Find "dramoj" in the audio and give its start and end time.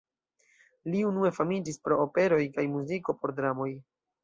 3.43-3.71